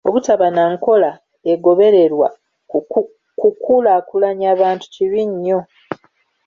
[0.07, 1.11] Obutaba na nkola
[1.51, 2.27] egobererwa
[3.61, 5.59] kukulaakulanya bantu kibi nnyo.